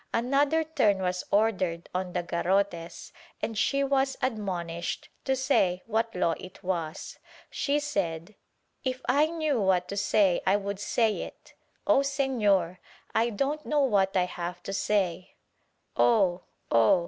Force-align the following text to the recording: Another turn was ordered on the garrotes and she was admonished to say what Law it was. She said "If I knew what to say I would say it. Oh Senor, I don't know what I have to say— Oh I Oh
Another 0.15 0.63
turn 0.63 0.97
was 1.03 1.23
ordered 1.29 1.87
on 1.93 2.13
the 2.13 2.23
garrotes 2.23 3.11
and 3.39 3.55
she 3.55 3.83
was 3.83 4.17
admonished 4.19 5.09
to 5.25 5.35
say 5.35 5.83
what 5.85 6.15
Law 6.15 6.33
it 6.39 6.63
was. 6.63 7.19
She 7.51 7.79
said 7.79 8.33
"If 8.83 9.03
I 9.07 9.27
knew 9.27 9.61
what 9.61 9.87
to 9.89 9.97
say 9.97 10.41
I 10.43 10.55
would 10.55 10.79
say 10.79 11.17
it. 11.21 11.53
Oh 11.85 12.01
Senor, 12.01 12.79
I 13.13 13.29
don't 13.29 13.63
know 13.63 13.81
what 13.81 14.17
I 14.17 14.25
have 14.25 14.63
to 14.63 14.73
say— 14.73 15.35
Oh 15.95 16.45
I 16.71 16.75
Oh 16.77 16.99